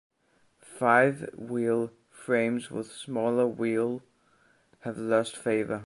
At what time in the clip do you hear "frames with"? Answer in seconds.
2.09-2.91